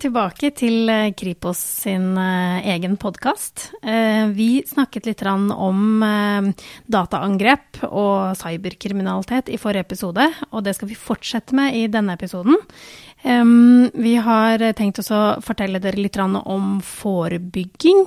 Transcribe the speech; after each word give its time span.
Tilbake 0.00 0.48
til 0.56 0.88
eh, 0.88 1.10
Kripos 1.12 1.58
sin 1.82 2.14
eh, 2.16 2.68
egen 2.72 2.94
podkast. 2.96 3.66
Eh, 3.84 4.30
vi 4.32 4.62
snakket 4.64 5.10
litt 5.10 5.24
om 5.28 6.00
dataangrep 6.88 7.82
og 7.90 8.38
cyberkriminalitet 8.40 9.50
i 9.52 9.58
forrige 9.60 9.84
episode, 9.84 10.24
og 10.48 10.64
det 10.64 10.72
skal 10.78 10.88
vi 10.88 10.96
fortsette 10.96 11.56
med 11.56 11.76
i 11.76 11.84
denne 11.92 12.16
episoden. 12.16 12.56
Vi 13.20 14.14
har 14.24 14.62
tenkt 14.78 15.02
å 15.02 15.20
fortelle 15.44 15.82
dere 15.84 16.00
litt 16.00 16.16
om 16.16 16.78
forebygging 16.80 18.06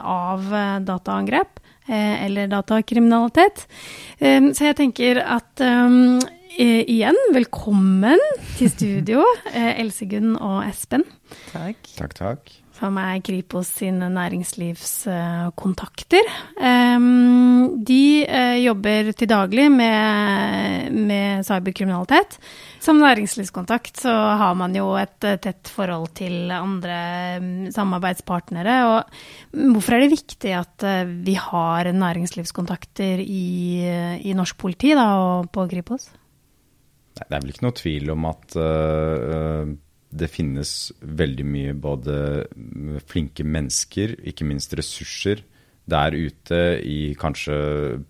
av 0.00 0.46
dataangrep 0.80 1.60
eller 1.92 2.48
datakriminalitet. 2.48 3.66
Så 4.16 4.64
jeg 4.70 4.78
tenker 4.80 5.20
at 5.20 5.60
Eh, 6.56 6.88
igjen, 6.88 7.12
velkommen 7.36 8.16
til 8.56 8.70
studio, 8.72 9.20
eh, 9.52 9.76
Elsegunn 9.82 10.38
og 10.40 10.64
Espen. 10.64 11.02
Takk. 11.50 11.76
Takk, 11.98 12.14
takk. 12.16 12.48
Som 12.78 12.96
er 13.00 13.20
Kripos 13.24 13.68
sine 13.76 14.08
næringslivskontakter. 14.12 16.24
De 16.56 18.24
eh, 18.24 18.56
jobber 18.62 19.12
til 19.12 19.28
daglig 19.28 19.70
med, 19.72 20.92
med 20.96 21.44
cyberkriminalitet. 21.44 22.38
Som 22.80 23.00
næringslivskontakt 23.04 24.00
så 24.06 24.14
har 24.40 24.54
man 24.56 24.74
jo 24.76 24.96
et 25.00 25.20
tett 25.20 25.68
forhold 25.68 26.08
til 26.16 26.50
andre 26.56 27.38
mm, 27.40 27.70
samarbeidspartnere. 27.76 28.84
Og 28.88 29.02
hvorfor 29.76 29.92
er 29.96 30.00
det 30.04 30.16
viktig 30.16 30.52
at 30.56 30.84
vi 31.20 31.34
har 31.36 31.92
næringslivskontakter 31.92 33.20
i, 33.24 33.84
i 34.24 34.32
norsk 34.36 34.56
politi 34.56 34.94
da, 34.96 35.16
og 35.20 35.50
på 35.52 35.68
Kripos? 35.72 36.08
Det 37.16 37.32
er 37.32 37.40
vel 37.40 37.52
ikke 37.54 37.64
noe 37.64 37.76
tvil 37.76 38.12
om 38.12 38.26
at 38.28 38.56
uh, 38.60 39.64
det 40.16 40.28
finnes 40.32 40.72
veldig 41.00 41.46
mye 41.48 41.76
både 41.76 42.16
flinke 43.08 43.44
mennesker, 43.44 44.18
ikke 44.28 44.46
minst 44.48 44.76
ressurser, 44.76 45.42
der 45.86 46.16
ute 46.18 46.60
i 46.82 47.14
kanskje 47.18 47.56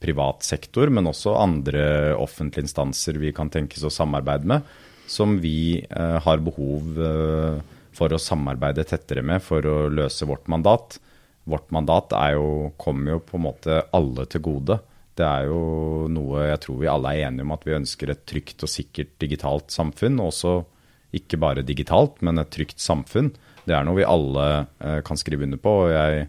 privat 0.00 0.44
sektor, 0.46 0.88
men 0.88 1.08
også 1.10 1.34
andre 1.36 2.16
offentlige 2.16 2.64
instanser 2.64 3.18
vi 3.20 3.34
kan 3.36 3.50
tenkes 3.52 3.84
å 3.84 3.92
samarbeide 3.92 4.48
med, 4.48 4.76
som 5.06 5.36
vi 5.42 5.84
uh, 5.92 6.18
har 6.24 6.42
behov 6.42 6.96
uh, 6.98 7.60
for 7.96 8.12
å 8.12 8.20
samarbeide 8.20 8.84
tettere 8.88 9.22
med 9.24 9.44
for 9.44 9.64
å 9.68 9.76
løse 9.92 10.28
vårt 10.28 10.48
mandat. 10.52 10.98
Vårt 11.46 11.70
mandat 11.70 12.10
jo, 12.34 12.72
kommer 12.80 13.16
jo 13.16 13.22
på 13.24 13.38
en 13.38 13.46
måte 13.46 13.80
alle 13.94 14.26
til 14.32 14.42
gode. 14.48 14.80
Det 15.16 15.24
er 15.24 15.48
jo 15.48 16.06
noe 16.12 16.48
jeg 16.50 16.62
tror 16.64 16.80
vi 16.80 16.88
alle 16.92 17.12
er 17.14 17.28
enige 17.30 17.46
om, 17.46 17.54
at 17.56 17.64
vi 17.66 17.76
ønsker 17.76 18.12
et 18.12 18.24
trygt 18.28 18.64
og 18.66 18.70
sikkert 18.70 19.14
digitalt 19.22 19.72
samfunn. 19.72 20.20
Også 20.22 20.58
ikke 21.16 21.40
bare 21.40 21.64
digitalt, 21.66 22.20
men 22.26 22.42
et 22.42 22.52
trygt 22.52 22.82
samfunn. 22.82 23.32
Det 23.66 23.74
er 23.74 23.86
noe 23.86 23.98
vi 23.98 24.06
alle 24.06 24.44
eh, 24.60 25.00
kan 25.06 25.18
skrive 25.18 25.46
under 25.46 25.60
på. 25.62 25.72
og 25.86 25.94
jeg 25.94 26.26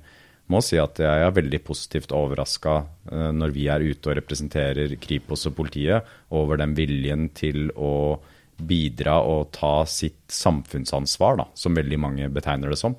må 0.48 0.62
si 0.64 0.80
at 0.80 1.00
jeg 1.04 1.26
er 1.26 1.36
veldig 1.36 1.60
positivt 1.68 2.16
overraska 2.16 2.80
eh, 3.12 3.30
når 3.36 3.54
vi 3.56 3.68
er 3.72 3.84
ute 3.84 4.12
og 4.12 4.18
representerer 4.22 4.96
Kripos 5.04 5.46
og 5.50 5.58
politiet, 5.60 6.08
over 6.32 6.62
den 6.62 6.76
viljen 6.78 7.28
til 7.36 7.68
å 7.76 8.18
bidra 8.58 9.20
og 9.28 9.52
ta 9.54 9.84
sitt 9.86 10.32
samfunnsansvar, 10.34 11.38
da, 11.44 11.46
som 11.54 11.76
veldig 11.78 12.00
mange 12.02 12.30
betegner 12.34 12.74
det 12.74 12.80
som. 12.80 12.96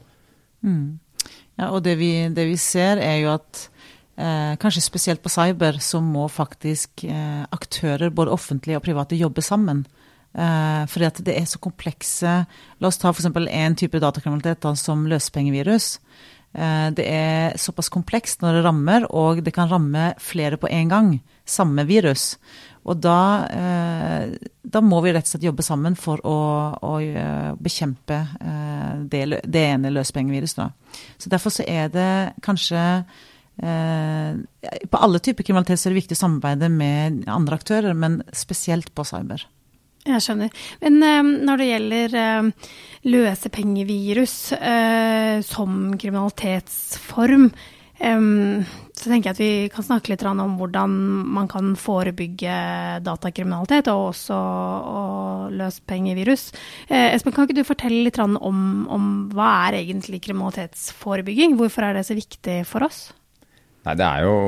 Mm. 0.62 1.00
Ja, 1.58 1.72
og 1.72 1.82
det 1.86 1.96
vi, 1.98 2.12
det 2.30 2.44
vi 2.46 2.58
ser, 2.60 3.00
er 3.02 3.18
jo 3.24 3.32
at 3.34 3.64
Eh, 4.18 4.54
kanskje 4.58 4.82
spesielt 4.82 5.22
på 5.22 5.30
cyber, 5.30 5.78
så 5.78 6.00
må 6.02 6.24
faktisk 6.32 7.04
eh, 7.06 7.44
aktører, 7.54 8.10
både 8.10 8.34
offentlige 8.34 8.80
og 8.80 8.82
private, 8.82 9.18
jobbe 9.18 9.44
sammen. 9.46 9.84
Eh, 10.34 10.82
fordi 10.90 11.06
at 11.06 11.20
det 11.24 11.36
er 11.38 11.46
så 11.48 11.60
komplekse 11.62 12.32
La 12.78 12.90
oss 12.90 12.98
ta 13.00 13.10
f.eks. 13.14 13.30
én 13.32 13.76
type 13.78 14.00
datakriminalitet 14.02 14.60
da, 14.66 14.74
som 14.76 15.06
løsepengevirus. 15.08 15.98
Eh, 16.52 16.88
det 16.96 17.04
er 17.06 17.56
såpass 17.60 17.90
komplekst 17.92 18.42
når 18.42 18.58
det 18.58 18.64
rammer, 18.66 19.06
og 19.14 19.44
det 19.44 19.54
kan 19.54 19.70
ramme 19.70 20.12
flere 20.18 20.58
på 20.58 20.70
en 20.72 20.90
gang. 20.90 21.12
Samme 21.46 21.86
virus. 21.86 22.36
Og 22.88 22.98
da, 23.04 23.46
eh, 23.52 24.34
da 24.64 24.80
må 24.80 25.02
vi 25.04 25.12
rett 25.12 25.28
og 25.28 25.34
slett 25.34 25.46
jobbe 25.46 25.62
sammen 25.62 25.94
for 25.96 26.22
å, 26.26 26.38
å 26.74 26.92
eh, 27.04 27.54
bekjempe 27.54 28.22
det, 29.08 29.24
det 29.44 29.64
ene 29.64 29.92
løsepengeviruset. 29.92 30.72
Så 31.20 31.30
derfor 31.30 31.52
så 31.52 31.66
er 31.68 31.92
det 31.92 32.12
kanskje 32.42 33.04
på 33.58 34.98
alle 35.02 35.18
typer 35.18 35.46
kriminalitet 35.46 35.80
så 35.80 35.88
er 35.88 35.94
det 35.94 36.02
viktig 36.04 36.18
å 36.18 36.22
samarbeide 36.22 36.68
med 36.70 37.24
andre 37.30 37.58
aktører, 37.58 37.96
men 37.98 38.20
spesielt 38.36 38.92
på 38.94 39.06
cyber. 39.08 39.42
Jeg 40.08 40.24
skjønner. 40.24 40.52
Men 40.84 41.00
um, 41.02 41.32
når 41.48 41.60
det 41.60 41.70
gjelder 41.72 42.14
um, 42.18 42.52
løsepengevirus 43.08 44.36
som 45.46 45.74
kriminalitetsform, 45.98 47.50
så 47.98 49.10
tenker 49.10 49.26
jeg 49.26 49.34
at 49.34 49.40
vi 49.40 49.70
kan 49.74 49.82
snakke 49.82 50.12
litt 50.12 50.22
om 50.22 50.52
hvordan 50.60 50.92
man 51.34 51.48
kan 51.50 51.72
forebygge 51.78 52.52
datakriminalitet 53.02 53.90
og 53.90 54.12
også 54.12 54.38
og 54.38 55.56
løsepengevirus. 55.58 56.44
Espen, 56.86 57.34
kan 57.34 57.48
ikke 57.48 57.58
du 57.58 57.66
fortelle 57.66 58.04
litt 58.06 58.20
om, 58.22 58.38
om 58.38 59.08
hva 59.34 59.50
er 59.66 59.80
egentlig 59.80 60.22
kriminalitetsforebygging? 60.28 61.58
Hvorfor 61.58 61.88
er 61.88 61.98
det 61.98 62.06
så 62.06 62.14
viktig 62.18 62.60
for 62.70 62.86
oss? 62.86 63.08
Nei, 63.86 63.94
Det 63.94 64.04
er 64.04 64.24
jo 64.26 64.38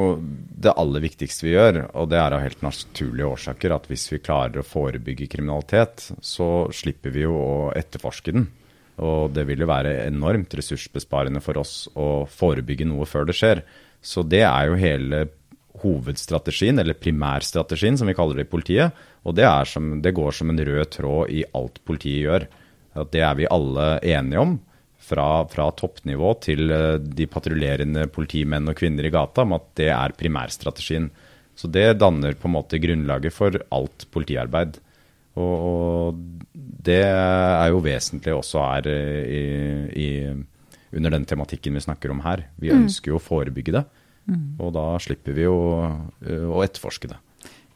det 0.61 0.77
aller 0.77 1.05
viktigste 1.05 1.47
vi 1.47 1.55
gjør, 1.55 1.83
og 1.97 2.11
det 2.13 2.19
er 2.21 2.35
av 2.37 2.43
helt 2.45 2.63
naturlige 2.65 3.31
årsaker 3.31 3.73
at 3.73 3.87
hvis 3.89 4.09
vi 4.13 4.23
klarer 4.23 4.61
å 4.61 4.67
forebygge 4.67 5.31
kriminalitet, 5.33 6.11
så 6.21 6.69
slipper 6.75 7.15
vi 7.15 7.25
jo 7.25 7.37
å 7.39 7.53
etterforske 7.79 8.35
den. 8.37 8.49
Og 9.01 9.33
det 9.33 9.47
vil 9.49 9.63
jo 9.63 9.71
være 9.71 10.03
enormt 10.05 10.53
ressursbesparende 10.59 11.41
for 11.41 11.61
oss 11.63 11.87
å 11.97 12.27
forebygge 12.29 12.89
noe 12.91 13.09
før 13.09 13.31
det 13.31 13.39
skjer. 13.39 13.63
Så 14.03 14.25
det 14.27 14.43
er 14.45 14.69
jo 14.69 14.81
hele 14.81 15.23
hovedstrategien, 15.81 16.81
eller 16.83 16.99
primærstrategien 16.99 17.97
som 17.97 18.11
vi 18.11 18.17
kaller 18.19 18.41
det 18.41 18.49
i 18.49 18.53
politiet. 18.53 18.99
Og 19.25 19.37
det, 19.39 19.47
som, 19.71 19.95
det 20.05 20.12
går 20.17 20.37
som 20.37 20.53
en 20.53 20.61
rød 20.69 20.91
tråd 20.97 21.33
i 21.33 21.47
alt 21.57 21.81
politiet 21.89 22.27
gjør. 22.27 22.47
At 23.01 23.12
det 23.15 23.23
er 23.25 23.39
vi 23.39 23.49
alle 23.49 23.95
enige 24.03 24.45
om 24.45 24.59
fra, 25.10 25.26
fra 25.50 25.71
toppnivå 25.76 26.34
til 26.44 26.71
eh, 26.75 26.98
de 27.00 27.26
patruljerende 27.31 28.06
politimenn 28.12 28.71
og 28.71 28.78
-kvinner 28.78 29.06
i 29.06 29.12
gata 29.12 29.43
om 29.47 29.56
at 29.59 29.66
det 29.81 29.91
er 29.91 30.16
primærstrategien. 30.16 31.10
Så 31.54 31.69
det 31.69 31.98
danner 32.00 32.38
på 32.38 32.48
en 32.48 32.56
måte 32.56 32.81
grunnlaget 32.81 33.34
for 33.34 33.59
alt 33.70 34.06
politiarbeid. 34.15 34.78
Og, 35.38 35.56
og 35.70 36.20
det 36.54 37.03
er 37.04 37.69
jo 37.70 37.82
vesentlig 37.84 38.34
også 38.34 38.62
er 38.65 38.88
eh, 38.91 39.25
i, 39.31 39.43
i, 39.94 40.09
under 40.97 41.10
den 41.10 41.26
tematikken 41.28 41.76
vi 41.76 41.84
snakker 41.84 42.10
om 42.15 42.22
her. 42.25 42.47
Vi 42.59 42.70
mm. 42.70 42.84
ønsker 42.84 43.12
jo 43.12 43.20
å 43.20 43.22
forebygge 43.22 43.76
det, 43.76 43.84
mm. 44.26 44.47
og 44.59 44.72
da 44.75 44.87
slipper 45.03 45.37
vi 45.37 45.47
jo 45.47 45.59
eh, 46.25 46.47
å 46.49 46.62
etterforske 46.65 47.12
det. 47.12 47.20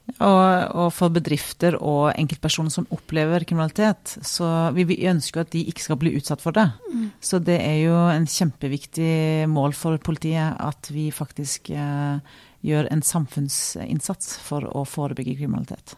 Og, 0.04 0.76
og, 0.76 0.90
for 0.92 1.10
bedrifter 1.10 1.78
og 1.80 2.12
enkeltpersoner 2.12 2.70
som 2.70 2.86
opplever 2.92 3.46
kriminalitet, 3.48 4.18
så 4.22 4.46
vi, 4.76 4.84
vi 4.86 4.98
ønsker 5.08 5.42
at 5.42 5.52
de 5.54 5.64
ikke 5.70 5.86
skal 5.86 5.98
bli 6.00 6.12
utsatt 6.18 6.44
for 6.44 6.54
det. 6.54 6.66
Mm. 6.92 7.06
Så 7.24 7.40
det 7.42 7.56
er 7.64 7.78
jo 7.86 7.96
en 8.12 8.28
kjempeviktig 8.28 9.48
mål 9.50 9.74
for 9.78 9.98
politiet 10.04 10.60
at 10.60 10.92
vi 10.92 11.08
faktisk 11.14 11.72
eh, 11.72 12.20
gjør 12.64 12.92
en 12.92 13.04
samfunnsinnsats 13.04 14.36
for 14.44 14.68
å 14.68 14.84
forebygge 14.88 15.38
kriminalitet. 15.40 15.96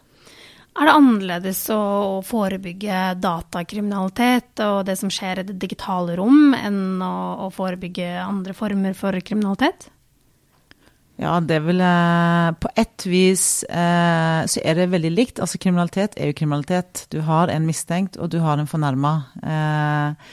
Er 0.77 0.85
det 0.85 0.93
annerledes 0.93 1.59
å 1.73 2.21
forebygge 2.25 3.17
datakriminalitet 3.17 4.61
og 4.61 4.83
det 4.85 4.95
som 4.99 5.09
skjer 5.11 5.41
i 5.41 5.45
det 5.47 5.57
digitale 5.59 6.15
rom, 6.19 6.53
enn 6.53 7.01
å, 7.01 7.47
å 7.47 7.51
forebygge 7.53 8.11
andre 8.21 8.53
former 8.55 8.97
for 8.97 9.17
kriminalitet? 9.25 9.89
Ja, 11.17 11.39
det 11.41 11.61
vil 11.65 11.81
jeg 11.81 12.57
På 12.61 12.69
ett 12.77 13.05
vis 13.09 13.63
eh, 13.63 14.41
så 14.45 14.61
er 14.63 14.77
det 14.77 14.91
veldig 14.93 15.11
likt. 15.13 15.41
Altså 15.41 15.57
kriminalitet 15.61 16.17
er 16.17 16.29
jo 16.29 16.37
kriminalitet. 16.37 17.07
Du 17.11 17.21
har 17.25 17.49
en 17.49 17.65
mistenkt, 17.65 18.17
og 18.17 18.31
du 18.31 18.39
har 18.43 18.61
en 18.61 18.69
fornærma. 18.69 19.13
Eh, 19.41 20.31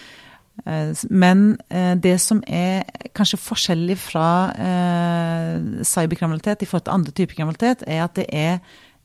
eh, 0.68 1.04
men 1.10 1.56
eh, 1.70 1.94
det 1.96 2.18
som 2.20 2.42
er 2.46 2.84
kanskje 3.16 3.40
forskjellig 3.40 3.96
fra 3.98 4.28
eh, 4.52 5.84
cyberkriminalitet 5.88 6.62
i 6.62 6.68
forhold 6.68 6.88
til 6.88 6.98
andre 6.98 7.16
typer 7.16 7.40
kriminalitet, 7.40 7.86
er 7.88 8.04
at 8.04 8.16
det 8.20 8.28
er 8.28 8.58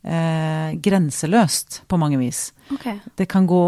eh, 0.03 0.75
grenseløst 0.83 1.83
på 1.87 2.01
mange 2.01 2.19
vis. 2.19 2.49
Okay. 2.75 2.99
Det 3.15 3.29
kan 3.31 3.47
gå 3.47 3.63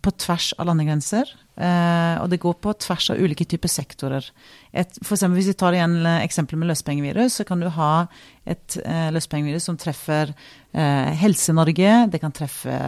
på 0.00 0.12
tvers 0.16 0.52
av 0.58 0.68
landegrenser. 0.70 1.28
Uh, 1.60 2.16
og 2.22 2.30
det 2.32 2.38
går 2.40 2.54
på 2.64 2.72
tvers 2.80 3.10
av 3.12 3.18
ulike 3.20 3.44
typer 3.44 3.68
sektorer. 3.68 4.24
Et, 4.72 4.94
for 5.04 5.16
eksempel, 5.16 5.36
hvis 5.36 5.50
vi 5.50 5.58
tar 5.60 5.76
igjen 5.76 5.98
eksempel 6.14 6.56
med 6.60 6.70
løspengevirus, 6.70 7.40
så 7.40 7.44
kan 7.48 7.60
du 7.60 7.68
ha 7.74 8.06
et 8.48 8.78
uh, 8.80 9.10
løspengevirus 9.12 9.68
som 9.68 9.76
treffer 9.80 10.32
uh, 10.32 11.10
Helse-Norge, 11.20 11.92
det 12.14 12.22
kan 12.22 12.32
treffe 12.36 12.78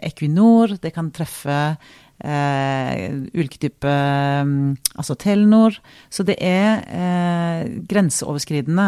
Equinor, 0.00 0.78
det 0.80 0.94
kan 0.96 1.12
treffe 1.12 1.58
ulike 2.22 3.58
typer 3.58 4.44
um, 4.46 4.76
Altså 4.94 5.16
Telenor. 5.18 5.74
Så 6.06 6.22
det 6.22 6.36
er 6.38 6.84
grenseoverskridende. 7.90 8.86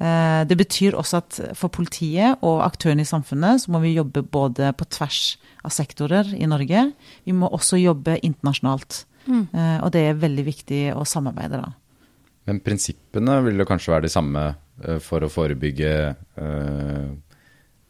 Eh, 0.00 0.42
det 0.48 0.56
betyr 0.58 0.96
også 0.98 1.20
at 1.20 1.40
for 1.54 1.70
politiet 1.70 2.42
og 2.42 2.64
aktørene 2.66 3.04
i 3.04 3.08
samfunnet 3.08 3.62
så 3.62 3.74
må 3.74 3.80
vi 3.84 3.94
jobbe 3.94 4.24
både 4.26 4.72
på 4.74 4.88
tvers 4.90 5.36
av 5.64 5.74
sektorer 5.74 6.32
i 6.34 6.48
Norge. 6.50 6.88
Vi 7.24 7.34
må 7.36 7.50
også 7.50 7.78
jobbe 7.78 8.18
internasjonalt. 8.20 9.04
Mm. 9.26 9.46
Eh, 9.54 9.78
og 9.84 9.92
det 9.94 10.04
er 10.08 10.20
veldig 10.20 10.46
viktig 10.46 10.82
å 10.98 11.06
samarbeide 11.08 11.62
da. 11.62 11.70
Men 12.44 12.60
prinsippene 12.60 13.38
vil 13.46 13.62
jo 13.62 13.68
kanskje 13.68 13.94
være 13.94 14.06
de 14.08 14.12
samme 14.12 14.42
eh, 14.50 14.98
for 15.00 15.24
å 15.24 15.30
forebygge 15.32 15.92
uh, 16.12 17.06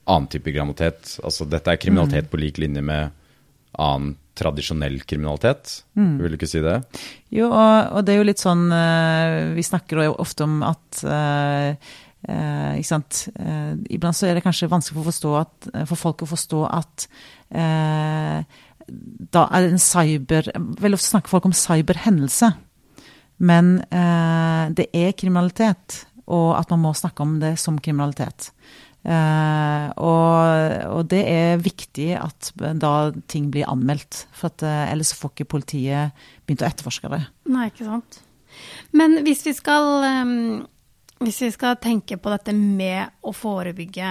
annen 0.05 0.29
type 0.31 0.53
kriminalitet? 0.53 1.17
Altså 1.25 1.49
dette 1.49 1.73
er 1.73 1.81
kriminalitet 1.81 2.29
mm. 2.29 2.31
på 2.31 2.41
lik 2.43 2.61
linje 2.63 2.85
med 2.85 3.17
annen 3.81 4.15
tradisjonell 4.39 5.01
kriminalitet, 5.09 5.85
mm. 5.99 6.17
vil 6.23 6.35
du 6.35 6.39
ikke 6.39 6.51
si 6.51 6.63
det? 6.65 6.79
Jo, 7.35 7.49
og, 7.51 7.95
og, 7.95 8.01
det 8.05 8.15
er 8.15 8.21
jo 8.21 8.27
litt 8.29 8.43
sånn 8.43 8.67
uh, 8.73 9.55
Vi 9.57 9.65
snakker 9.67 10.03
jo 10.05 10.17
ofte 10.23 10.47
om 10.47 10.61
at 10.67 11.01
uh, 11.07 11.71
uh, 12.29 12.73
ikke 12.75 12.91
sant? 12.91 13.25
iblant 13.93 14.17
så 14.17 14.29
er 14.29 14.39
det 14.39 14.45
kanskje 14.45 14.71
vanskelig 14.73 15.07
for, 15.07 15.41
at, 15.43 15.71
for 15.91 16.01
folk 16.01 16.25
å 16.25 16.31
forstå 16.35 16.63
at 16.71 17.09
da 17.55 19.43
er 19.55 19.63
det 19.63 19.69
en 19.71 19.81
cyber 19.81 20.49
Veldig 20.53 20.97
ofte 20.99 21.07
snakker 21.07 21.31
folk 21.31 21.45
om 21.47 21.55
cyberhendelse. 21.55 22.49
Men 23.45 23.77
det 24.75 24.89
er 24.97 25.15
kriminalitet, 25.17 26.01
og 26.27 26.57
at 26.59 26.73
man 26.73 26.83
må 26.83 26.93
snakke 26.97 27.23
om 27.23 27.37
det 27.43 27.55
som 27.63 27.79
kriminalitet. 27.79 28.51
Uh, 29.05 29.91
og, 30.01 30.75
og, 30.89 31.03
det 31.13 31.21
er 31.29 31.61
viktig 31.61 32.15
at 32.17 32.49
da 32.81 33.13
ting 33.29 33.51
blir 33.53 33.69
anmeldt, 33.69 34.25
for 34.33 34.49
at, 34.49 34.65
uh, 34.65 34.87
ellers 34.89 35.13
får 35.17 35.35
ikke 35.35 35.51
politiet 35.59 36.25
begynt 36.47 36.65
å 36.65 36.71
etterforske 36.71 37.11
det. 37.13 37.21
Nei, 37.53 37.69
ikke 37.69 37.89
sant. 37.91 38.23
Men 38.97 39.19
hvis 39.27 39.43
vi 39.45 39.53
skal 39.57 40.07
um, 40.23 40.65
hvis 41.23 41.41
vi 41.45 41.51
skal 41.55 41.79
tenke 41.81 42.19
på 42.21 42.33
dette 42.33 42.53
med 42.57 43.13
å 43.25 43.33
forebygge 43.35 44.11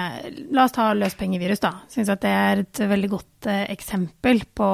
La 0.55 0.65
oss 0.65 0.75
ta 0.75 0.89
løspengevirus, 0.95 1.61
da. 1.63 1.73
Syns 1.91 2.11
at 2.13 2.23
det 2.23 2.31
er 2.31 2.63
et 2.63 2.83
veldig 2.89 3.09
godt 3.11 3.49
uh, 3.49 3.63
eksempel 3.73 4.43
på, 4.55 4.69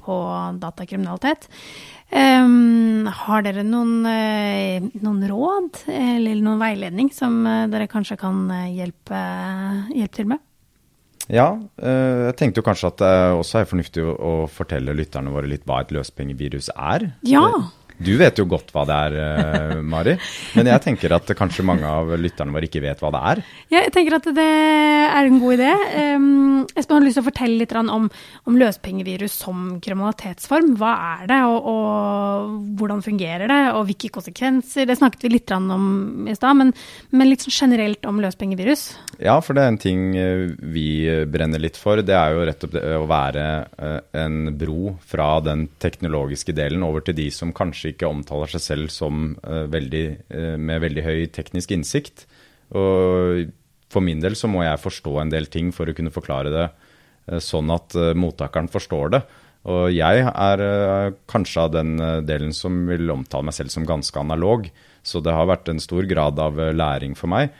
på 0.00 0.16
datakriminalitet. 0.62 1.48
Um, 2.12 3.06
har 3.08 3.44
dere 3.46 3.64
noen, 3.64 4.02
uh, 4.04 4.88
noen, 5.00 5.22
råd 5.30 5.84
eller 5.88 6.42
noen 6.44 6.60
veiledning 6.60 7.12
som 7.14 7.38
uh, 7.46 7.64
dere 7.72 7.88
kanskje 7.88 8.18
kan 8.20 8.42
hjelpe, 8.68 9.20
hjelpe, 9.94 10.16
til 10.18 10.32
med? 10.34 10.42
Ja, 11.30 11.54
jeg 11.78 12.34
tenkte 12.36 12.58
jo 12.60 12.64
kanskje 12.66 12.88
at 12.90 12.98
det 12.98 13.12
også 13.38 13.60
er 13.60 13.68
fornuftig 13.70 14.02
å, 14.02 14.32
fortelle 14.50 14.92
lytterne 14.98 15.30
våre 15.32 15.48
litt 15.48 15.62
hva 15.70 15.78
et 15.80 15.94
løspengevirus 15.94 16.72
er. 16.74 17.06
Ja. 17.24 17.46
Du 17.98 18.14
vet 18.20 18.38
jo 18.38 18.46
godt 18.50 18.72
hva 18.74 18.86
det 18.88 18.98
er, 19.08 19.18
uh, 19.18 19.82
Mari. 19.82 20.16
Men 20.56 20.70
jeg 20.72 20.84
tenker 20.86 21.16
at 21.16 21.34
kanskje 21.38 21.66
mange 21.66 21.88
av 21.88 22.12
lytterne 22.18 22.54
våre 22.54 22.68
ikke 22.68 22.84
vet 22.84 23.02
hva 23.02 23.12
det 23.14 23.22
er. 23.32 23.42
Ja, 23.72 23.82
jeg 23.82 23.92
tenker 23.94 24.18
at 24.18 24.28
det 24.36 24.48
er 24.48 25.28
en 25.28 25.40
god 25.42 25.58
idé. 25.58 25.72
Espen 26.78 26.98
har 26.98 27.04
lyst 27.04 27.18
til 27.18 27.24
å 27.24 27.28
fortelle 27.28 27.58
litt 27.60 27.74
om, 27.76 28.08
om, 28.46 28.58
løspengevirus 28.60 29.34
som 29.44 29.64
kriminalitetsform. 29.82 30.74
Hva 30.80 30.92
er 31.16 31.26
det, 31.30 31.40
og, 31.48 31.68
og, 31.72 32.52
hvordan 32.78 33.02
fungerer 33.04 33.50
det, 33.50 33.60
og 33.76 33.86
hvilke 33.88 34.12
konsekvenser? 34.14 34.86
Det 34.88 34.98
snakket 34.98 35.26
vi 35.26 35.32
litt 35.34 35.52
om 35.56 36.28
i 36.28 36.36
stad, 36.36 36.58
men, 36.58 36.72
men, 37.10 37.30
litt 37.30 37.44
sånn 37.44 37.56
generelt 37.56 38.06
om 38.08 38.20
løspengevirus. 38.22 38.84
Ja, 39.22 39.38
for 39.44 39.56
det 39.56 39.64
er 39.64 39.72
en 39.72 39.80
ting 39.82 40.04
eh, 40.18 40.52
vi 40.74 40.86
brenner 41.30 41.62
litt 41.62 41.78
for. 41.80 42.02
Det 42.04 42.16
er 42.16 42.36
jo 42.36 42.46
rett 42.48 42.66
og 42.66 42.72
slett 42.72 42.98
å 43.02 43.06
være 43.10 43.46
eh, 43.78 43.98
en 44.22 44.38
bro 44.58 44.94
fra 45.08 45.34
den 45.44 45.66
teknologiske 45.82 46.54
delen 46.56 46.84
over 46.86 47.04
til 47.06 47.16
de 47.18 47.28
som 47.34 47.52
kanskje 47.56 47.81
ikke 47.90 48.08
omtaler 48.10 48.50
seg 48.52 48.62
selv 48.62 48.92
som 48.94 49.32
uh, 49.42 49.66
veldig, 49.70 50.06
uh, 50.30 50.56
med 50.60 50.82
veldig 50.84 51.04
høy 51.06 51.20
teknisk 51.34 51.74
innsikt. 51.74 52.26
Og 52.78 53.50
for 53.92 54.04
min 54.04 54.22
del 54.22 54.36
så 54.38 54.48
må 54.48 54.62
jeg 54.64 54.80
forstå 54.80 55.18
en 55.20 55.32
del 55.32 55.50
ting 55.52 55.72
for 55.74 55.88
å 55.90 55.96
kunne 55.96 56.14
forklare 56.14 56.52
det 56.52 56.66
uh, 56.70 57.40
sånn 57.42 57.72
at 57.74 57.96
mottakeren 58.18 58.70
forstår 58.72 59.16
det. 59.16 59.22
Og 59.72 59.92
jeg 59.94 60.24
er 60.26 60.60
kanskje 61.30 61.62
av 61.62 61.68
den 61.70 61.92
delen 62.26 62.50
som 62.50 62.80
vil 62.88 63.12
omtale 63.14 63.46
meg 63.46 63.54
selv 63.54 63.70
som 63.70 63.84
ganske 63.86 64.18
analog. 64.18 64.64
Så 65.06 65.20
det 65.22 65.34
har 65.36 65.46
vært 65.46 65.70
en 65.70 65.78
stor 65.78 66.08
grad 66.10 66.40
av 66.42 66.58
læring 66.74 67.14
for 67.14 67.30
meg. 67.30 67.52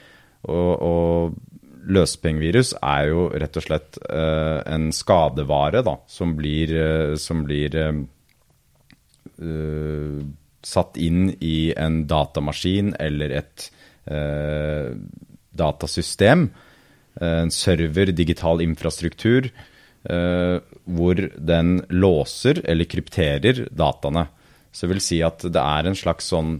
Og, 0.51 0.73
og 0.83 1.85
løspengevirus 1.95 2.73
er 2.81 3.13
jo 3.13 3.29
rett 3.31 3.61
og 3.61 3.67
slett 3.69 4.01
en 4.11 4.91
skadevare 4.91 5.85
da, 5.87 5.95
som 6.11 6.35
blir, 6.35 6.75
som 7.23 7.45
blir 7.47 7.79
uh, 9.43 10.23
satt 10.63 10.99
inn 11.03 11.33
i 11.43 11.73
en 11.77 12.05
datamaskin 12.11 12.95
eller 13.03 13.35
et 13.43 13.67
uh, 14.11 14.95
datasystem, 15.59 16.47
uh, 17.21 17.39
en 17.43 17.53
server, 17.53 18.15
digital 18.15 18.65
infrastruktur, 18.65 19.53
hvor 20.03 21.21
den 21.39 21.69
låser 21.95 22.59
eller 22.67 22.89
krypterer 22.91 23.69
dataene. 23.71 24.25
Så 24.75 24.89
det 24.89 24.91
vil 24.91 25.03
si 25.05 25.21
at 25.23 25.45
det 25.47 25.63
er 25.63 25.87
en 25.87 25.95
slags 25.95 26.33
sånn 26.33 26.57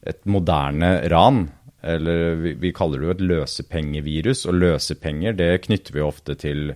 et 0.00 0.22
moderne 0.24 0.94
ran. 1.12 1.42
Eller 1.84 2.38
vi, 2.40 2.54
vi 2.56 2.72
kaller 2.72 3.02
det 3.02 3.06
jo 3.06 3.14
et 3.14 3.24
løsepengevirus. 3.32 4.46
Og 4.48 4.56
løsepenger 4.62 5.36
det 5.36 5.50
knytter 5.66 5.98
vi 5.98 6.06
ofte 6.06 6.38
til 6.40 6.72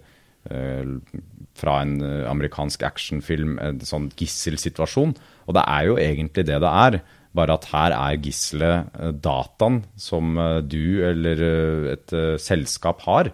fra 0.50 1.74
en 1.84 2.00
amerikansk 2.26 2.82
actionfilm, 2.82 3.58
en 3.62 3.80
sånn 3.86 4.08
gisselsituasjon. 4.18 5.12
Og 5.46 5.56
det 5.56 5.64
er 5.66 5.88
jo 5.88 5.98
egentlig 6.00 6.46
det 6.48 6.58
det 6.62 6.70
er. 6.70 7.00
Bare 7.36 7.54
at 7.54 7.68
her 7.70 7.94
er 7.94 8.18
gisselet 8.24 8.96
eh, 8.98 9.12
dataen 9.22 9.84
som 9.98 10.34
eh, 10.34 10.58
du 10.66 11.02
eller 11.06 11.42
eh, 11.46 11.90
et 11.92 12.14
selskap 12.42 13.04
har, 13.06 13.30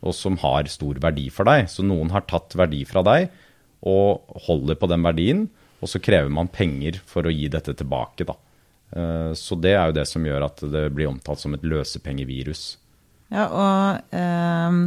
og 0.00 0.14
som 0.16 0.38
har 0.40 0.70
stor 0.70 1.00
verdi 1.02 1.26
for 1.34 1.48
deg. 1.50 1.66
Så 1.70 1.84
noen 1.86 2.12
har 2.14 2.28
tatt 2.30 2.54
verdi 2.58 2.84
fra 2.88 3.02
deg 3.06 3.26
og 3.90 4.36
holder 4.46 4.78
på 4.78 4.88
den 4.92 5.02
verdien, 5.04 5.48
og 5.80 5.90
så 5.90 6.00
krever 6.02 6.30
man 6.32 6.52
penger 6.52 7.00
for 7.08 7.26
å 7.26 7.32
gi 7.32 7.48
dette 7.52 7.74
tilbake. 7.76 8.26
da. 8.28 8.36
Så 9.38 9.56
det 9.56 9.72
er 9.72 9.88
jo 9.88 9.96
det 9.96 10.04
som 10.10 10.24
gjør 10.26 10.44
at 10.44 10.60
det 10.68 10.82
blir 10.92 11.08
omtalt 11.08 11.40
som 11.40 11.54
et 11.56 11.64
løsepengevirus. 11.64 12.64
Ja, 13.32 13.46
og 13.48 14.12
um 14.12 14.82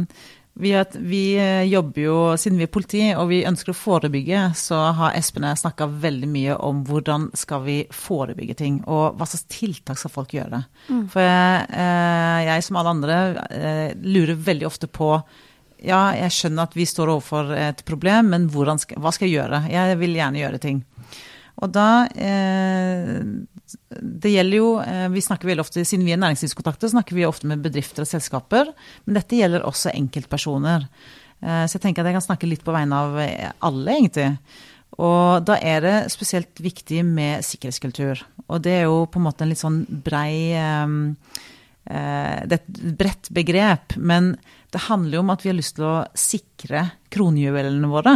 vi, 0.54 0.84
vi, 0.94 1.22
eh, 1.38 1.62
jobber 1.66 2.02
jo, 2.02 2.18
siden 2.38 2.60
vi 2.60 2.66
er 2.68 2.70
politi 2.70 3.02
og 3.18 3.26
vi 3.32 3.40
ønsker 3.46 3.72
å 3.72 3.76
forebygge, 3.76 4.42
så 4.58 4.78
har 4.94 5.16
Espen 5.18 5.46
og 5.46 5.50
jeg 5.50 5.62
snakka 5.64 5.88
veldig 6.04 6.28
mye 6.30 6.58
om 6.62 6.84
hvordan 6.86 7.26
skal 7.34 7.64
vi 7.66 7.78
forebygge 7.90 8.54
ting, 8.60 8.76
og 8.86 9.18
hva 9.18 9.26
slags 9.26 9.48
tiltak 9.50 9.98
skal 9.98 10.14
folk 10.14 10.36
gjøre. 10.36 10.62
Mm. 10.86 11.02
For 11.10 11.24
jeg, 11.24 11.66
eh, 11.74 12.38
jeg, 12.50 12.66
som 12.68 12.78
alle 12.78 12.94
andre, 12.94 13.18
eh, 13.50 13.88
lurer 13.98 14.38
veldig 14.38 14.70
ofte 14.70 14.90
på 14.90 15.16
ja, 15.84 16.14
jeg 16.16 16.32
skjønner 16.32 16.68
at 16.68 16.76
vi 16.78 16.86
står 16.88 17.10
overfor 17.12 17.50
et 17.58 17.82
problem, 17.84 18.30
men 18.32 18.46
skal, 18.80 19.02
hva 19.02 19.10
skal 19.12 19.28
jeg 19.28 19.36
gjøre? 19.36 19.66
Jeg 19.68 19.98
vil 20.00 20.14
gjerne 20.16 20.40
gjøre 20.40 20.62
ting. 20.62 20.78
Og 21.62 21.74
da 21.74 22.06
eh, 22.14 23.20
Det 24.24 24.32
gjelder 24.32 24.56
jo 24.56 24.68
eh, 24.80 25.06
Vi 25.12 25.22
snakker 25.24 25.50
veldig 25.50 25.64
ofte, 25.64 25.84
siden 25.84 26.06
vi 26.06 26.14
er 26.14 26.20
næringslivskontakter, 26.22 26.92
snakker 26.92 27.16
vi 27.16 27.26
ofte 27.28 27.48
med 27.50 27.64
bedrifter 27.64 28.06
og 28.06 28.10
selskaper. 28.10 28.70
Men 29.04 29.18
dette 29.18 29.36
gjelder 29.36 29.66
også 29.68 29.92
enkeltpersoner. 29.92 30.86
Eh, 31.44 31.64
så 31.68 31.76
jeg 31.76 31.84
tenker 31.84 32.02
at 32.02 32.10
jeg 32.10 32.18
kan 32.18 32.28
snakke 32.28 32.48
litt 32.48 32.64
på 32.64 32.74
vegne 32.74 33.02
av 33.04 33.18
alle, 33.20 33.98
egentlig. 33.98 34.30
Og 34.94 35.44
da 35.44 35.58
er 35.58 35.84
det 35.84 35.96
spesielt 36.14 36.60
viktig 36.62 37.02
med 37.04 37.44
sikkerhetskultur. 37.44 38.22
Og 38.48 38.62
det 38.64 38.78
er 38.78 38.84
jo 38.86 39.04
på 39.10 39.20
en 39.20 39.26
måte 39.26 39.44
en 39.44 39.50
litt 39.50 39.60
sånn 39.60 39.80
brei 40.06 40.54
Det 41.84 41.90
er 41.90 42.54
et 42.54 42.68
bredt 42.96 43.28
begrep, 43.34 43.96
men 43.98 44.36
det 44.74 44.86
handler 44.86 45.18
jo 45.18 45.24
om 45.24 45.32
at 45.34 45.42
vi 45.44 45.50
har 45.50 45.58
lyst 45.58 45.76
til 45.76 45.86
å 45.86 46.04
sikre 46.18 46.86
kronjuvelene 47.14 47.90
våre. 47.90 48.14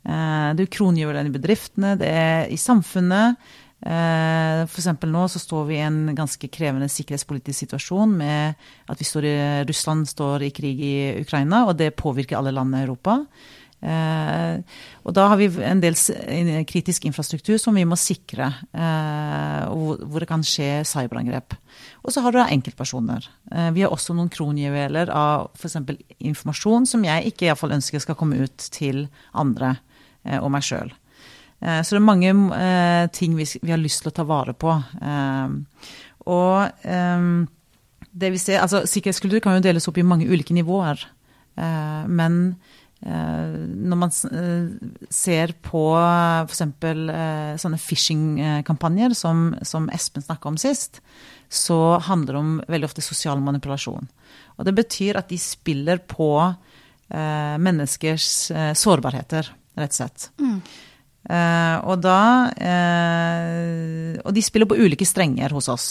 Eh, 0.00 0.46
det 0.54 0.62
er 0.62 0.64
jo 0.64 0.76
kronjuvelene 0.78 1.28
i 1.28 1.34
bedriftene, 1.34 1.96
det 2.00 2.08
er 2.08 2.46
i 2.52 2.58
samfunnet. 2.60 3.40
Eh, 3.80 4.62
F.eks. 4.66 4.90
nå 5.08 5.22
så 5.32 5.40
står 5.40 5.64
vi 5.70 5.78
i 5.78 5.86
en 5.86 6.12
ganske 6.16 6.50
krevende 6.52 6.90
sikkerhetspolitisk 6.92 7.64
situasjon 7.64 8.12
med 8.18 8.60
at 8.92 9.00
står 9.06 9.28
i, 9.28 9.38
Russland 9.68 10.08
står 10.10 10.44
i 10.44 10.52
krig 10.52 10.84
i 10.84 10.96
Ukraina, 11.22 11.64
og 11.68 11.78
det 11.80 11.96
påvirker 11.96 12.38
alle 12.38 12.52
land 12.52 12.76
i 12.76 12.84
Europa. 12.84 13.16
Eh, 13.80 14.60
og 15.08 15.16
da 15.16 15.24
har 15.32 15.40
vi 15.40 15.48
en 15.64 15.80
del 15.80 15.96
kritisk 16.68 17.08
infrastruktur 17.08 17.56
som 17.56 17.78
vi 17.78 17.86
må 17.88 17.96
sikre, 17.96 18.50
hvor 18.76 20.20
det 20.20 20.28
kan 20.28 20.44
skje 20.44 20.82
cyberangrep. 20.84 21.56
Og 22.04 22.12
så 22.12 22.20
har 22.20 22.36
du 22.36 22.42
enkeltpersoner. 22.42 23.24
vi 23.72 23.82
har 23.82 23.92
også 23.92 24.12
noen 24.14 24.28
kronjuveler 24.28 25.08
av 25.08 25.48
f.eks. 25.56 25.78
informasjon 26.18 26.86
som 26.86 27.04
jeg 27.04 27.32
ikke 27.32 27.48
i 27.48 27.56
fall 27.56 27.72
ønsker 27.78 28.02
skal 28.04 28.18
komme 28.18 28.44
ut 28.44 28.68
til 28.76 29.06
andre. 29.32 29.78
Eh, 30.24 30.40
og 30.40 30.50
meg 30.52 30.64
sjøl. 30.66 30.90
Eh, 31.60 31.80
så 31.84 31.94
det 31.94 32.00
er 32.00 32.06
mange 32.08 32.34
eh, 32.56 33.04
ting 33.14 33.36
vi, 33.38 33.46
har 33.68 33.80
lyst 33.80 34.04
til 34.04 34.12
å 34.12 34.16
ta 34.16 34.26
vare 34.28 34.56
på. 34.56 34.74
Og 36.30 36.86
det 38.10 38.28
vi 38.34 38.42
ser, 38.42 38.60
altså 38.60 38.84
Sikkerhetskultur 38.88 39.40
kan 39.42 39.56
jo 39.56 39.64
deles 39.64 39.88
opp 39.88 39.98
i 39.98 40.06
mange 40.06 40.28
ulike 40.28 40.54
nivåer. 40.54 41.00
Men 42.10 42.36
når 43.00 43.98
man 43.98 44.12
ser 44.12 45.54
på 45.64 45.82
f.eks. 45.96 46.60
sånne 46.60 47.80
phishing-kampanjer 47.80 49.16
som, 49.16 49.54
som 49.66 49.88
Espen 49.94 50.26
snakka 50.26 50.52
om 50.52 50.58
sist, 50.60 51.00
så 51.50 51.98
handler 51.98 52.36
det 52.36 52.40
om 52.40 52.52
veldig 52.70 52.86
ofte 52.86 53.02
sosial 53.02 53.40
manipulasjon. 53.42 54.06
Og 54.56 54.66
det 54.68 54.76
betyr 54.76 55.18
at 55.18 55.30
de 55.32 55.38
spiller 55.40 55.98
på 56.06 56.30
eh, 56.46 57.56
menneskers 57.58 58.28
eh, 58.54 58.70
sårbarheter, 58.78 59.50
rett 59.80 59.96
og 59.96 59.98
slett. 59.98 60.28
Mm. 60.38 60.60
Eh, 61.30 61.76
og 61.86 62.00
da 62.02 62.20
eh, 62.58 64.18
Og 64.24 64.32
de 64.34 64.42
spiller 64.42 64.66
på 64.66 64.78
ulike 64.80 65.06
strenger 65.06 65.54
hos 65.54 65.70
oss. 65.70 65.88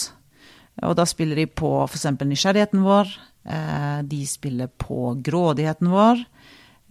Og 0.84 0.96
da 0.96 1.06
spiller 1.08 1.40
de 1.40 1.48
på 1.48 1.70
f.eks. 1.86 2.06
nysgjerrigheten 2.20 2.84
vår. 2.84 3.14
Eh, 3.48 4.00
de 4.08 4.20
spiller 4.28 4.70
på 4.80 5.14
grådigheten 5.24 5.90
vår. 5.92 6.26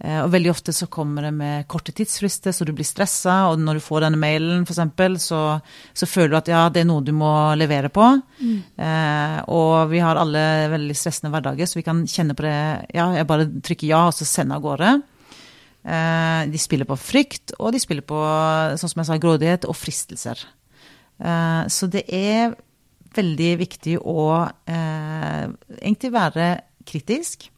Og 0.00 0.30
veldig 0.32 0.48
ofte 0.48 0.72
så 0.72 0.86
kommer 0.88 1.26
det 1.26 1.30
med 1.36 1.66
korte 1.68 1.92
tidsfrister, 1.92 2.54
så 2.56 2.64
du 2.64 2.70
blir 2.72 2.86
stressa. 2.88 3.34
Og 3.50 3.60
når 3.60 3.76
du 3.76 3.82
får 3.84 4.06
denne 4.06 4.16
mailen, 4.16 4.62
f.eks., 4.64 5.26
så, 5.26 5.40
så 5.92 6.08
føler 6.08 6.32
du 6.32 6.36
at 6.38 6.48
ja, 6.48 6.62
det 6.72 6.80
er 6.80 6.88
noe 6.88 7.04
du 7.04 7.10
må 7.12 7.28
levere 7.60 7.90
på. 7.92 8.06
Mm. 8.40 8.54
Eh, 8.80 9.34
og 9.52 9.92
vi 9.92 10.00
har 10.00 10.16
alle 10.16 10.46
veldig 10.72 10.96
stressende 10.96 11.34
hverdager, 11.34 11.68
så 11.68 11.82
vi 11.82 11.84
kan 11.84 12.00
kjenne 12.08 12.32
på 12.38 12.46
det 12.46 12.56
Ja, 12.96 13.10
jeg 13.12 13.28
bare 13.28 13.50
trykker 13.60 13.90
ja, 13.92 14.06
og 14.08 14.16
så 14.16 14.24
sender 14.24 14.56
av 14.56 14.64
gårde. 14.64 14.94
Eh, 15.80 16.42
de 16.52 16.58
spiller 16.60 16.88
på 16.88 16.96
frykt, 17.00 17.54
og 17.58 17.72
de 17.72 17.80
spiller 17.80 18.04
på, 18.04 18.18
sånn 18.76 18.92
som 18.92 19.00
jeg 19.00 19.08
sa, 19.08 19.20
grådighet 19.20 19.68
og 19.68 19.78
fristelser. 19.78 20.42
Eh, 21.20 21.62
så 21.72 21.88
det 21.88 22.04
er 22.12 22.52
veldig 23.16 23.52
viktig 23.62 23.96
å 24.06 24.26
eh, 24.70 25.46
egentlig 25.80 26.12
være 26.14 26.50
kritisk 26.86 27.48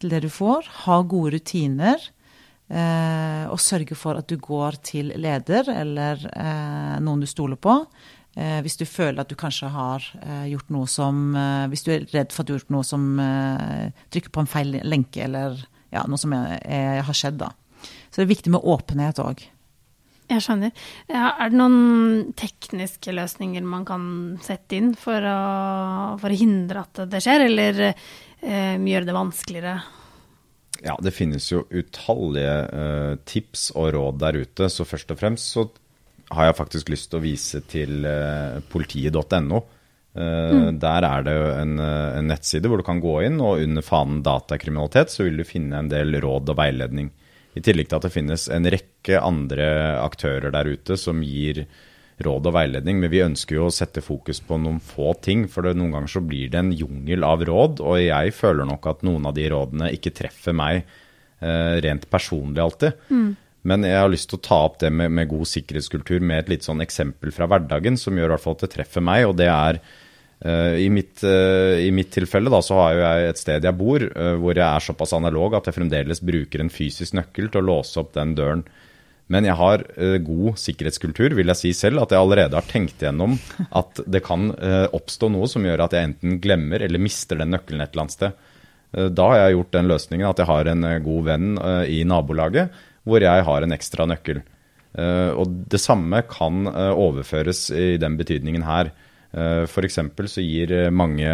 til 0.00 0.14
det 0.14 0.22
du 0.24 0.30
får, 0.32 0.70
ha 0.86 1.02
gode 1.04 1.36
rutiner. 1.36 2.08
Og 2.70 3.58
sørge 3.58 3.96
for 3.98 4.14
at 4.14 4.28
du 4.30 4.36
går 4.38 4.76
til 4.86 5.08
leder 5.18 5.66
eller 5.72 6.20
noen 7.02 7.24
du 7.24 7.26
stoler 7.26 7.58
på. 7.58 7.72
Hvis 8.62 8.78
du 8.78 8.84
føler 8.86 9.18
at 9.24 9.32
du 9.32 9.34
kanskje 9.34 9.72
har 9.74 10.06
gjort 10.46 10.70
noe 10.70 10.86
som 10.86 11.34
Hvis 11.72 11.82
du 11.82 11.90
er 11.96 12.06
redd 12.12 12.30
for 12.30 12.44
at 12.44 12.46
du 12.46 12.52
har 12.54 12.60
gjort 12.60 12.70
noe 12.76 12.86
som 12.86 13.08
trykker 14.14 14.30
på 14.30 14.44
en 14.44 14.52
feil 14.52 14.78
lenke, 14.86 15.24
eller 15.26 15.58
ja, 15.92 16.04
noe 16.08 16.20
som 16.20 16.34
er, 16.36 16.58
er, 16.64 17.00
har 17.06 17.16
skjedd, 17.16 17.40
da. 17.40 17.52
Så 18.10 18.20
det 18.20 18.26
er 18.26 18.34
viktig 18.34 18.52
med 18.54 18.66
åpenhet 18.66 19.22
òg. 19.22 19.42
Jeg 20.30 20.44
skjønner. 20.44 20.74
Ja, 21.10 21.32
er 21.42 21.50
det 21.50 21.58
noen 21.58 22.28
tekniske 22.38 23.14
løsninger 23.16 23.64
man 23.66 23.86
kan 23.88 24.04
sette 24.44 24.78
inn 24.78 24.92
for 24.98 25.18
å, 25.26 25.38
for 26.22 26.30
å 26.30 26.38
hindre 26.38 26.84
at 26.84 27.02
det 27.10 27.22
skjer, 27.24 27.48
eller 27.48 27.80
eh, 27.90 28.76
gjøre 28.78 29.08
det 29.08 29.16
vanskeligere? 29.16 29.74
Ja, 30.80 30.94
det 31.02 31.12
finnes 31.12 31.50
jo 31.50 31.64
utallige 31.68 32.54
eh, 32.70 33.16
tips 33.28 33.70
og 33.74 33.90
råd 33.96 34.20
der 34.22 34.38
ute. 34.44 34.70
Så 34.72 34.86
først 34.88 35.10
og 35.12 35.18
fremst 35.20 35.50
så 35.56 35.66
har 36.30 36.46
jeg 36.46 36.58
faktisk 36.60 36.92
lyst 36.94 37.10
til 37.10 37.18
å 37.18 37.24
vise 37.24 37.60
til 37.66 38.06
eh, 38.06 38.62
politiet.no. 38.70 39.64
Eh, 40.14 40.50
mm. 40.50 40.78
Der 40.82 41.06
er 41.06 41.26
det 41.26 41.36
en, 41.60 41.76
eh, 41.78 42.18
en, 42.18 42.30
nettside 42.32 42.70
hvor 42.70 42.80
du 42.80 42.86
kan 42.86 43.02
gå 43.02 43.20
inn, 43.26 43.38
og 43.42 43.62
under 43.62 43.84
fanen 43.86 44.24
datakriminalitet 44.26 45.12
så 45.12 45.26
vil 45.26 45.38
du 45.38 45.46
finne 45.46 45.78
en 45.78 45.90
del 45.92 46.18
råd 46.22 46.50
og 46.50 46.58
veiledning. 46.58 47.12
I 47.54 47.62
tillegg 47.66 47.90
til 47.90 47.98
at 47.98 48.06
det 48.06 48.14
finnes 48.14 48.48
en 48.52 48.66
rekke 48.70 49.20
andre 49.22 49.70
aktører 50.02 50.52
der 50.54 50.70
ute 50.70 50.98
som 50.98 51.22
gir 51.26 51.64
råd 52.20 52.50
og 52.50 52.54
veiledning, 52.54 53.00
men 53.00 53.10
vi 53.10 53.22
ønsker 53.24 53.56
jo 53.56 53.68
å 53.68 53.74
sette 53.74 54.02
fokus 54.04 54.42
på 54.44 54.58
noen 54.60 54.80
få 54.84 55.14
ting. 55.24 55.46
For 55.50 55.64
det, 55.64 55.76
noen 55.78 55.94
ganger 55.96 56.12
så 56.12 56.22
blir 56.24 56.50
det 56.52 56.60
en 56.60 56.72
jungel 56.76 57.24
av 57.26 57.44
råd, 57.48 57.80
og 57.80 58.00
jeg 58.02 58.34
føler 58.36 58.68
nok 58.68 58.90
at 58.92 59.06
noen 59.06 59.30
av 59.30 59.36
de 59.38 59.46
rådene 59.50 59.92
ikke 59.96 60.12
treffer 60.18 60.56
meg 60.56 60.82
eh, 60.82 61.78
rent 61.86 62.06
personlig 62.12 62.62
alltid. 62.62 63.06
Mm. 63.08 63.30
Men 63.68 63.84
jeg 63.84 63.98
har 64.00 64.08
lyst 64.08 64.30
til 64.30 64.38
å 64.38 64.44
ta 64.44 64.60
opp 64.68 64.78
det 64.80 64.88
med, 64.92 65.12
med, 65.12 65.28
god 65.28 65.48
sikkerhetskultur 65.48 66.22
med 66.24 66.44
et 66.44 66.54
litt 66.54 66.66
sånn 66.66 66.80
eksempel 66.80 67.32
fra 67.34 67.48
hverdagen 67.50 67.98
som 68.00 68.16
gjør 68.16 68.30
i 68.30 68.34
hvert 68.34 68.44
fall 68.44 68.56
at 68.56 68.64
det 68.64 68.72
treffer 68.76 69.04
meg, 69.04 69.26
og 69.28 69.36
det 69.40 69.50
er 69.52 69.82
Uh, 70.40 70.72
i, 70.80 70.86
mitt, 70.88 71.20
uh, 71.20 71.76
I, 71.76 71.90
mitt, 71.92 72.08
tilfelle 72.14 72.48
da, 72.48 72.62
så 72.64 72.78
har 72.78 72.94
jeg 72.96 73.24
et 73.28 73.40
sted 73.42 73.66
jeg 73.68 73.76
bor 73.76 74.00
uh, 74.00 74.38
hvor 74.40 74.56
jeg 74.56 74.64
er 74.64 74.84
såpass 74.86 75.12
analog 75.12 75.58
at 75.58 75.66
jeg 75.68 75.76
fremdeles 75.76 76.22
bruker 76.24 76.62
en 76.64 76.72
fysisk 76.72 77.12
nøkkel 77.18 77.50
til 77.52 77.60
å 77.60 77.66
låse 77.66 78.00
opp 78.00 78.14
den 78.14 78.32
døren 78.38 78.62
men 79.30 79.44
jeg 79.46 79.54
har 79.60 79.84
god 80.26 80.56
sikkerhetskultur, 80.58 81.36
vil 81.38 81.52
jeg 81.52 81.58
si 81.60 81.70
selv, 81.78 82.00
at 82.02 82.10
jeg 82.10 82.18
allerede 82.18 82.56
har 82.56 82.66
tenkt 82.66 83.04
gjennom 83.04 83.36
at 83.78 84.00
det 84.02 84.24
kan 84.26 84.48
oppstå 84.50 85.28
noe 85.30 85.46
som 85.46 85.62
gjør 85.62 85.84
at 85.84 85.94
jeg 85.94 86.08
enten 86.08 86.40
glemmer 86.42 86.82
eller 86.82 86.98
mister 86.98 87.38
den 87.38 87.54
nøkkelen 87.54 87.84
et 87.84 87.92
eller 87.92 88.08
annet 88.08 88.16
sted. 88.16 88.40
Da 89.14 89.28
har 89.30 89.38
jeg 89.38 89.54
gjort 89.54 89.70
den 89.76 89.92
løsningen 89.92 90.26
at 90.32 90.42
jeg 90.42 90.50
har 90.50 90.72
en 90.72 90.88
god 91.06 91.28
venn 91.28 91.46
i 91.86 92.00
nabolaget 92.10 92.74
hvor 93.10 93.24
jeg 93.24 93.44
har 93.46 93.66
en 93.66 93.76
ekstra 93.76 94.06
nøkkel. 94.08 94.42
og 95.36 95.46
det 95.70 95.78
samme 95.78 96.22
kan 96.26 96.66
overføres 96.66 97.70
i 97.70 97.96
den 98.00 98.16
betydningen 98.18 98.64
her. 98.66 98.90
Uh, 99.30 99.62
F.eks. 99.62 100.00
så 100.26 100.42
gir 100.42 100.72
mange 100.90 101.30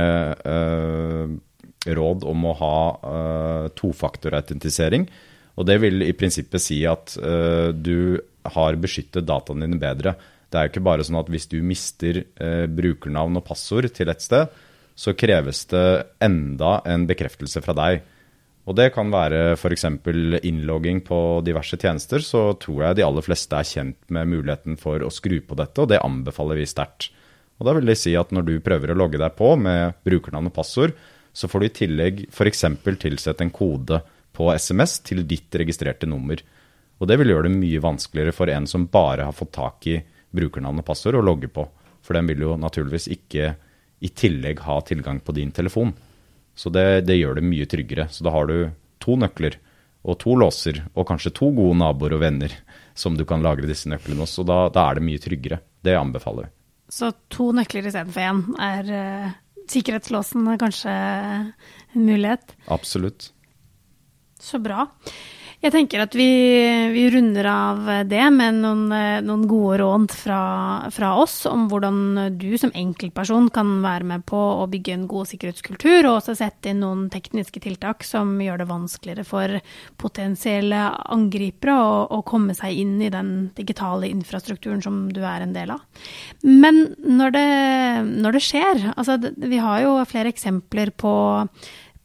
råd 1.87 2.27
om 2.29 2.45
å 2.45 2.57
ha 2.59 2.77
tofaktorautentisering. 3.73 5.09
Og 5.57 5.69
det 5.69 5.79
vil 5.83 6.05
i 6.05 6.15
prinsippet 6.17 6.63
si 6.63 6.83
at 6.89 7.17
uh, 7.21 7.73
du 7.73 8.21
har 8.57 8.79
beskyttet 8.81 9.27
dataene 9.27 9.67
dine 9.67 9.81
bedre. 9.81 10.15
Det 10.47 10.59
er 10.59 10.67
jo 10.67 10.75
ikke 10.75 10.87
bare 10.87 11.07
sånn 11.07 11.19
at 11.19 11.31
hvis 11.33 11.49
du 11.51 11.59
mister 11.65 12.23
uh, 12.23 12.67
brukernavn 12.71 13.41
og 13.41 13.47
passord 13.49 13.89
til 13.97 14.13
et 14.13 14.25
sted, 14.25 14.53
så 14.97 15.17
kreves 15.17 15.65
det 15.73 15.87
enda 16.25 16.79
en 16.89 17.09
bekreftelse 17.09 17.61
fra 17.65 17.75
deg. 17.77 18.05
Og 18.67 18.75
det 18.75 18.89
kan 18.97 19.13
være 19.13 19.55
f.eks. 19.55 19.85
innlogging 20.43 21.05
på 21.07 21.19
diverse 21.47 21.79
tjenester. 21.79 22.23
Så 22.23 22.49
tror 22.63 22.83
jeg 22.83 22.99
de 22.99 23.05
aller 23.07 23.23
fleste 23.23 23.55
er 23.55 23.69
kjent 23.69 23.99
med 24.11 24.33
muligheten 24.33 24.79
for 24.81 25.05
å 25.07 25.13
skru 25.13 25.39
på 25.47 25.59
dette, 25.59 25.85
og 25.85 25.93
det 25.93 26.03
anbefaler 26.03 26.59
vi 26.59 26.67
sterkt. 26.67 27.13
Og 27.57 27.69
da 27.69 27.77
vil 27.77 27.87
det 27.89 27.97
si 28.01 28.17
at 28.19 28.35
når 28.35 28.49
du 28.49 28.57
prøver 28.65 28.93
å 28.93 28.99
logge 28.99 29.21
deg 29.23 29.37
på 29.39 29.55
med 29.61 29.95
brukernavn 30.05 30.51
og 30.51 30.57
passord, 30.57 30.97
så 31.37 31.49
får 31.49 31.63
du 31.63 31.67
i 31.69 31.77
tillegg 31.79 32.21
f.eks. 32.33 32.65
tilsette 33.01 33.45
en 33.45 33.55
kode 33.55 34.01
på 34.37 34.51
SMS 34.53 34.99
til 35.07 35.23
ditt 35.29 35.55
registrerte 35.55 36.09
nummer. 36.09 36.41
Og 36.99 37.09
det 37.09 37.19
vil 37.21 37.33
gjøre 37.33 37.47
det 37.47 37.57
mye 37.57 37.83
vanskeligere 37.85 38.35
for 38.35 38.51
en 38.53 38.67
som 38.69 38.89
bare 38.91 39.29
har 39.29 39.37
fått 39.37 39.55
tak 39.57 39.87
i 39.89 40.01
brukernavn 40.37 40.83
og 40.83 40.89
passord, 40.89 41.17
å 41.17 41.25
logge 41.25 41.49
på. 41.53 41.65
For 42.05 42.17
den 42.17 42.29
vil 42.29 42.45
jo 42.45 42.59
naturligvis 42.61 43.09
ikke 43.13 43.55
i 44.05 44.11
tillegg 44.13 44.61
ha 44.67 44.81
tilgang 44.85 45.23
på 45.25 45.35
din 45.37 45.53
telefon. 45.55 45.95
Så 46.57 46.73
det, 46.73 47.07
det 47.07 47.19
gjør 47.19 47.39
det 47.39 47.47
mye 47.47 47.69
tryggere. 47.69 48.09
Så 48.11 48.25
da 48.25 48.33
har 48.35 48.49
du 48.49 48.57
to 49.03 49.17
nøkler 49.21 49.59
og 50.07 50.19
to 50.23 50.37
låser, 50.39 50.85
og 50.95 51.09
kanskje 51.09 51.35
to 51.35 51.51
gode 51.55 51.77
naboer 51.81 52.15
og 52.17 52.23
venner 52.23 52.53
som 52.97 53.17
du 53.19 53.25
kan 53.29 53.43
lagre 53.45 53.69
disse 53.69 53.91
nøklene 53.91 54.23
hos. 54.23 54.37
Og 54.41 54.47
da, 54.49 54.61
da 54.73 54.87
er 54.89 54.99
det 54.99 55.07
mye 55.09 55.23
tryggere. 55.23 55.61
Det 55.85 55.97
anbefaler 55.99 56.47
vi. 56.47 56.53
Så 56.97 57.11
to 57.35 57.51
nøkler 57.55 57.89
istedenfor 57.89 58.23
én 58.23 58.43
er 58.63 58.91
uh, 58.95 59.33
sikkerhetslåsen 59.71 60.47
kanskje 60.61 60.93
en 60.93 62.07
mulighet? 62.07 62.55
Absolutt. 62.71 63.33
Så 64.39 64.61
bra. 64.63 64.87
Jeg 65.65 65.73
tenker 65.73 66.03
at 66.05 66.13
vi, 66.15 66.27
vi 66.93 67.07
runder 67.11 67.47
av 67.49 67.87
det 68.07 68.25
med 68.35 68.59
noen, 68.61 68.91
noen 69.25 69.45
gode 69.49 69.79
råd 69.81 70.13
fra, 70.13 70.41
fra, 70.93 71.15
oss 71.17 71.39
om 71.49 71.65
hvordan 71.71 72.37
du 72.37 72.51
som 72.61 72.75
enkeltperson 72.77 73.49
kan 73.55 73.79
være 73.83 74.05
med 74.07 74.27
på 74.29 74.37
å 74.37 74.67
bygge 74.71 74.93
en 74.95 75.07
god 75.11 75.31
sikkerhetskultur, 75.31 76.05
og 76.05 76.19
også 76.19 76.37
sette 76.39 76.71
inn 76.71 76.83
noen 76.85 77.07
tekniske 77.13 77.63
tiltak 77.65 78.05
som 78.05 78.35
gjør 78.43 78.61
det 78.63 78.69
vanskeligere 78.69 79.25
for 79.27 79.57
potensielle 79.97 80.83
angripere 81.17 81.79
å, 81.81 81.97
å 82.19 82.21
komme 82.29 82.55
seg 82.57 82.77
inn 82.85 83.01
i 83.01 83.11
den 83.13 83.33
digitale 83.57 84.13
infrastrukturen 84.13 84.85
som 84.85 85.07
du 85.09 85.23
er 85.25 85.47
en 85.47 85.57
del 85.57 85.73
av. 85.73 85.83
Men 86.45 86.85
når 87.01 87.37
det, 87.39 87.49
når 88.13 88.37
det 88.37 88.45
skjer, 88.45 88.87
altså 88.93 89.19
vi 89.25 89.65
har 89.65 89.83
jo 89.87 89.97
flere 90.07 90.35
eksempler 90.35 90.93
på 91.01 91.17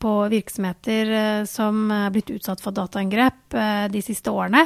på 0.01 0.17
virksomheter 0.31 1.13
eh, 1.19 1.45
som 1.49 1.87
er 1.93 2.11
blitt 2.13 2.31
utsatt 2.33 2.61
for 2.63 2.75
dataangrep 2.75 3.55
eh, 3.57 3.85
de 3.93 4.03
siste 4.03 4.33
årene. 4.33 4.65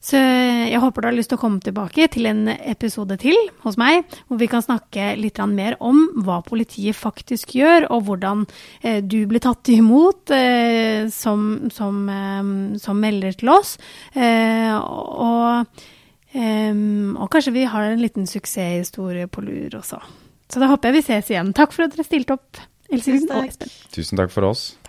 Så 0.00 0.16
jeg 0.16 0.80
håper 0.80 1.04
du 1.04 1.06
har 1.10 1.12
lyst 1.12 1.28
til 1.28 1.36
å 1.36 1.42
komme 1.42 1.60
tilbake 1.60 2.06
til 2.08 2.24
en 2.30 2.46
episode 2.48 3.18
til 3.20 3.36
hos 3.66 3.76
meg, 3.76 4.06
hvor 4.30 4.38
vi 4.40 4.48
kan 4.48 4.64
snakke 4.64 5.10
litt 5.20 5.36
mer 5.52 5.76
om 5.84 5.98
hva 6.24 6.38
politiet 6.46 6.96
faktisk 6.96 7.52
gjør, 7.58 7.84
og 7.92 8.06
hvordan 8.06 8.46
eh, 8.80 9.02
du 9.04 9.18
blir 9.28 9.44
tatt 9.44 9.68
imot 9.68 10.32
som, 11.12 11.44
som, 11.68 12.00
som 12.80 13.04
melder 13.04 13.36
til 13.36 13.52
oss. 13.52 13.74
Og, 14.16 15.84
og 16.32 17.28
kanskje 17.36 17.56
vi 17.58 17.68
har 17.68 17.90
en 17.90 18.00
liten 18.00 18.24
suksesshistorie 18.30 19.28
på 19.28 19.44
lur 19.44 19.76
også. 19.82 20.00
Så 20.50 20.64
da 20.64 20.72
håper 20.72 20.88
jeg 20.90 20.96
vi 20.96 21.06
ses 21.06 21.28
igjen. 21.34 21.52
Takk 21.52 21.76
for 21.76 21.84
at 21.84 21.92
dere 21.92 22.08
stilte 22.08 22.40
opp. 22.40 22.69
Else 22.90 23.06
Tusen 23.94 24.16
takk 24.18 24.32
for 24.34 24.50
oss. 24.50 24.79